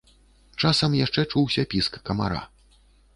[0.69, 2.41] Часамі яшчэ чуўся піск камара.